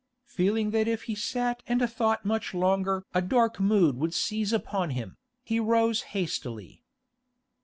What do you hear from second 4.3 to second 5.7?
upon him, he